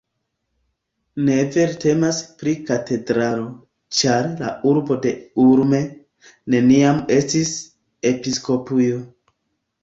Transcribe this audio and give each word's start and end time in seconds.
Ne 1.25 1.33
vere 1.55 1.75
temas 1.83 2.21
pri 2.39 2.53
katedralo, 2.69 3.43
ĉar 3.97 4.31
la 4.39 4.55
urbo 4.71 4.97
de 5.05 5.13
Ulm, 5.45 5.77
neniam 6.55 7.03
estis 7.19 7.53
episkopujo. 8.15 8.99